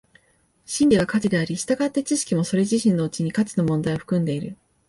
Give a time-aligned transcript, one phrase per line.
[0.65, 4.57] 真理は価値であり、従って知識もそれ自身のうちに価値の問題を含んでいる。